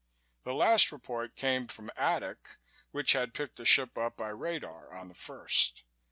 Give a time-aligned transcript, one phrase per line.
[0.45, 2.57] The last report came from Adak
[2.89, 5.83] which had picked the ship up by radar on the first.